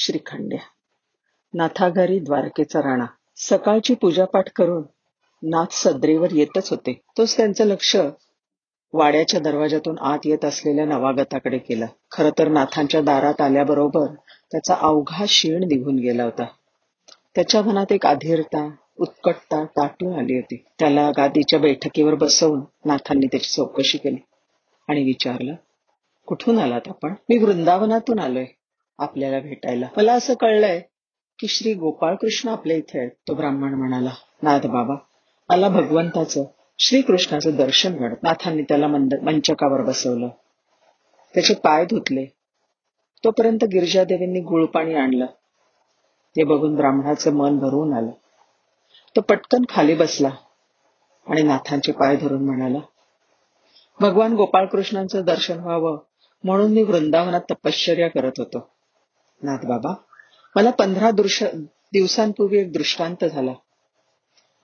[0.00, 0.58] श्रीखंड्या
[1.54, 3.04] नाथाघरी द्वारकेचा राणा.
[3.36, 4.82] सकाळची पूजापाठ करून
[5.42, 7.00] नाथ सद्रेवर येतच होते.
[7.18, 7.96] तोच त्यांचं लक्ष
[8.92, 11.86] वाड्याच्या दरवाजातून आत येत असलेल्या नवागताकडे केलं.
[12.10, 14.14] खर तर नाथांच्या दारात आल्याबरोबर
[14.52, 16.46] त्याचा अवघा शीण निघून गेला होता.
[17.34, 20.64] त्याच्या मनात एक अधीरता उत्कटता ताटून आली होती.
[20.78, 24.22] त्याला गादीच्या बैठकीवर बसवून नाथांनी त्याची चौकशी केली
[24.88, 25.54] आणि विचारलं
[26.26, 27.14] कुठून आलात आपण?
[27.28, 28.44] मी वृंदावनातून आलोय.
[28.98, 29.88] आपल्याला भेटायला.
[29.96, 30.80] मला असं कळलंय
[31.38, 33.10] की श्री गोपाळकृष्ण आपल्या इथे आहेत.
[33.28, 34.10] तो ब्राह्मण म्हणाला
[34.42, 34.94] नाथ बाबा
[35.48, 36.44] मला भगवंताचं
[36.78, 40.28] श्रीकृष्णाचं दर्शन घडत नाथांनी त्याला मंद मंचकावर बसवलं.
[41.34, 42.24] त्याचे पाय धुतले.
[43.24, 45.26] तोपर्यंत गिरिजादेवींनी गुळपाणी आणलं.
[46.36, 48.10] ते बघून ब्राह्मणाचं मन भरवून आलं.
[49.16, 50.30] तो पटकन खाली बसला
[51.26, 52.78] आणि नाथांचे पाय धरून म्हणाला
[54.00, 55.98] भगवान गोपाळकृष्णांचं दर्शन व्हावं
[56.44, 58.77] म्हणून मी वृंदावनात तपश्चर्या करत होतो.
[59.42, 59.94] नाथ बाबा.
[60.56, 63.52] मला पंधरा दिवसांपूर्वी एक दृष्टांत झाला.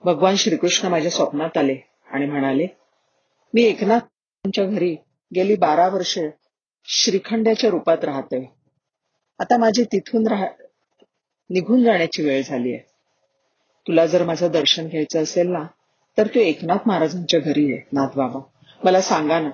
[0.03, 1.75] भगवान श्रीकृष्ण माझ्या स्वप्नात आले
[2.07, 2.67] आणि म्हणाले
[3.53, 4.95] मी एकनाथांच्या घरी
[5.35, 6.29] गेली बारा वर्षे
[6.87, 8.43] श्रीखंड्याच्या रूपात राहते
[9.39, 10.45] आता माझी तिथून राह
[11.49, 12.81] निघून जाण्याची वेळ झाली आहे.
[13.87, 15.63] तुला जर माझं दर्शन घ्यायचं असेल ना
[16.17, 18.39] तर तू एकनाथ महाराजांच्या घरी ये नाथ बाबा.
[18.83, 19.49] मला सांगा ना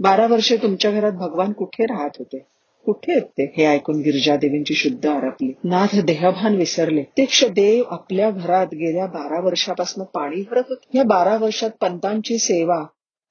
[0.00, 2.46] बारा वर्षे तुमच्या घरात भगवान कुठे राहत होते?
[2.86, 3.54] कुठे आहेत ते?
[3.56, 5.52] हे ऐकून गिरिजादेवींची शुद्ध आरपली.
[5.64, 7.02] नाथ देहभान विसरले.
[7.02, 10.98] ते देव आपल्या घरात गेल्या बारा वर्षापासून पाणी भरत होते.
[10.98, 12.84] या बारा वर्षात पंतांची सेवा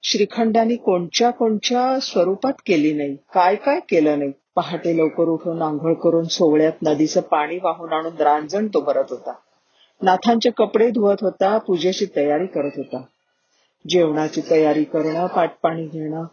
[0.03, 3.15] श्रीखंडाने कोणत्या कोणत्या स्वरूपात केली नाही?
[3.15, 4.31] काय काय केलं नाही?
[4.55, 9.33] पहाटे लवकर उठून आंघोळ करून सोहळ्यात नदीचं पाणी वाहून आणून रांजण तो भरत होता.
[10.01, 13.01] नाथांचे कपडे धुवत होता पूजेची तयारी करत होता.
[13.89, 16.23] जेवणाची तयारी करणं पाटपाणी घेणं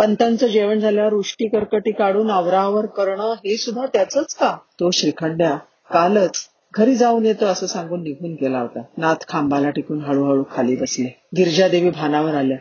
[0.00, 5.56] पंतांचं जेवण झाल्यावर उष्टी कर्कटी काढून आवरावर करणं हे सुद्धा त्याचंच का तो श्रीखंड्या
[5.92, 8.82] कालच घरी जाऊन येतो असं सांगून निघून गेला होता.
[8.96, 11.20] नाथ खांबाला टिकून हळूहळू खाली बसले.
[11.36, 12.56] गिरजादेवी भानावर आल्या.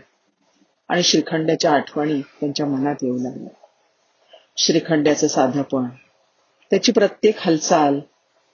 [0.89, 3.53] आणि श्रीखंड्याच्या आठवणी त्यांच्या मनात येऊ लागल्या.
[4.57, 5.85] श्रीखंड्याचं साधंपण
[6.69, 8.00] त्याची प्रत्येक हालचाल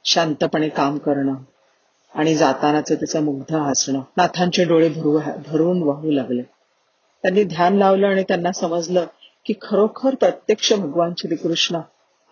[0.06, 1.36] शांतपणे काम करणं
[2.16, 6.55] आणि जातानाचं त्याचं मुग्ध हसणं नाथांचे डोळे भरू भरून वाहू लागले.
[7.26, 9.06] त्यांनी ध्यान लावलं आणि त्यांना समजलं
[9.46, 11.78] की खरोखर प्रत्यक्ष भगवान श्रीकृष्ण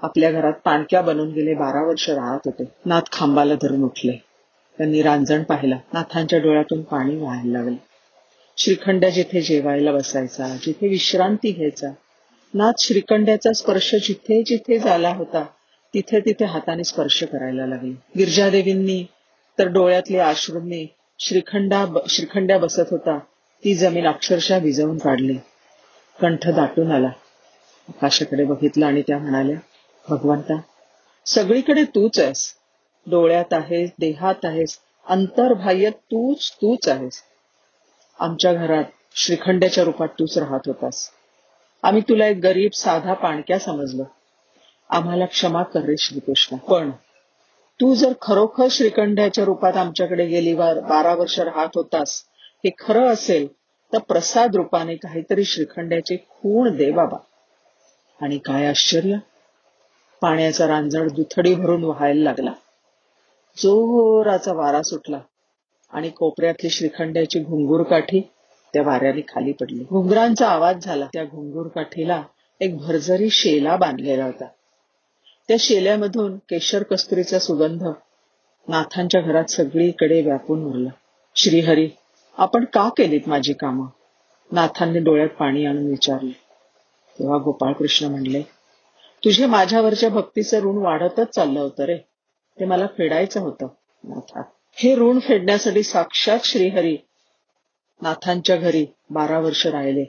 [0.01, 2.63] आपल्या घरात पाणक्या बनून गेले बारा वर्ष राहत होते.
[2.85, 4.11] नाथ खांबाला धरून उठले.
[4.77, 5.75] त्यांनी रांजण पाहिला.
[5.93, 7.75] नाथांच्या डोळ्यातून पाणी व्हायला लागले.
[8.57, 11.89] श्रीखंड जिथे जेवायला बसायचा जिथे विश्रांती घ्यायचा
[12.53, 15.45] नाथ श्रीखंड्याचा स्पर्श जिथे जिथे झाला होता
[15.93, 17.91] तिथे तिथे हाताने स्पर्श करायला लागले.
[17.91, 19.05] गिरजादेवींनी
[19.59, 20.87] तर डोळ्यातले आश्रूंनी
[21.19, 23.19] श्रीखंडा श्रीखंड्या बसत होता.
[23.63, 25.37] ती जमीन अक्षरशः भिजवून काढली.
[26.21, 27.07] कंठ दाटून आला.
[27.87, 29.55] आकाशाकडे बघितलं आणि त्या म्हणाल्या
[30.09, 30.61] भगवंता
[31.25, 32.53] सगळीकडे तूच आहेस.
[33.07, 37.21] डोळ्यात आहेस देहात आहेस अंतर्बाह्य तूच तूच आहेस.
[38.19, 38.83] आमच्या घरात
[39.15, 41.09] श्रीखंड्याच्या रूपात तूच राहत होतास.
[41.83, 44.03] आम्ही तुला एक गरीब साधा पाणक्या समजलो.
[44.89, 46.57] आम्हाला क्षमा कर रे श्रीकृष्ण.
[46.57, 46.91] पण
[47.81, 52.23] तू जर खरोखर श्रीखंड्याच्या रूपात आमच्याकडे गेली बारा वर्ष राहत होतास
[52.65, 53.47] हे खरं असेल
[53.93, 57.17] तर प्रसाद रूपाने काहीतरी श्रीखंड्याचे खूण दे बाबा.
[58.21, 59.15] आणि काय आश्चर्य?
[60.21, 62.53] पाण्याचा रांजण दुथडी भरून व्हायला लागला.
[63.57, 65.19] जोराचा वारा सुटला
[65.91, 68.29] आणि कोपऱ्यातली श्रीखंड्याची घुंगूर काठी
[68.73, 69.83] त्या वाऱ्याने खाली पडली.
[69.83, 71.07] घुंगरांचा आवाज झाला.
[71.13, 72.23] त्या घुंगूर काठीला
[72.59, 74.45] एक भरजरी शेला बांधलेला होता.
[75.47, 77.83] त्या शेल्यामधून केशर कस्तुरीचा सुगंध
[78.67, 80.89] नाथांच्या घरात सगळीकडे व्यापून उरला.
[81.35, 81.89] श्रीहरी
[82.37, 83.85] आपण का केलीत माझी कामं?
[84.51, 86.31] नाथांनी डोळ्यात पाणी आणून विचारले.
[87.19, 88.41] तेव्हा गोपाळकृष्ण म्हणले
[89.23, 91.97] तुझे माझ्यावरच्या भक्तीचं ऋण वाढतच चाललं होतं रे.
[92.59, 93.67] ते मला फेडायचं होतं
[94.03, 94.41] नाथा.
[94.73, 96.97] हे ऋण फेडण्यासाठी साक्षात श्रीहरी
[98.01, 100.05] नाथांच्या घरी बारा वर्ष राहिले.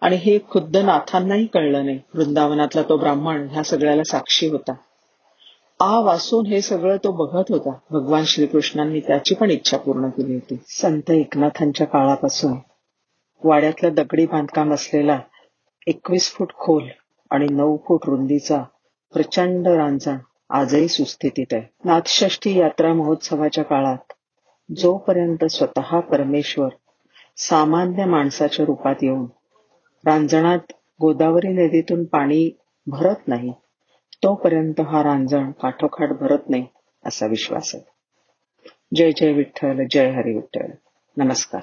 [0.00, 2.00] आणि हे खुद्द नाथांनाही कळलं नाही.
[2.14, 4.72] वृंदावनातला तो ब्राह्मण ह्या सगळ्याला साक्षी होता.
[5.80, 7.70] आ वासून हे सगळं तो बघत होता.
[7.90, 10.56] भगवान श्रीकृष्णांनी त्याची पण इच्छा पूर्ण केली होती.
[10.68, 12.54] संत एकनाथांच्या काळापासून
[13.42, 15.18] वाड्यातलं दगडी बांधकाम असलेला
[15.86, 16.88] एकवीस फूट खोल
[17.30, 18.62] आणि नऊ फूट रुंदीचा
[19.14, 20.16] प्रचंड रांजण
[20.50, 21.62] आजही सुस्थितीत आहे.
[21.84, 24.12] नाथषष्ठी यात्रा महोत्सवाच्या काळात
[24.68, 26.68] जोपर्यंत स्वतः परमेश्वर
[27.36, 29.24] सामान्य माणसाच्या रूपात येऊन
[30.04, 32.50] रांजणात गोदावरी नदीतून पाणी
[32.86, 33.52] भरत नाही
[34.24, 36.66] तोपर्यंत हा रांजण काठोकाठ भरत नाही
[37.04, 37.84] असा विश्वास आहे.
[38.94, 40.70] जय जय विठ्ठल जय हरी विठ्ठल.
[41.16, 41.60] नमस्कार.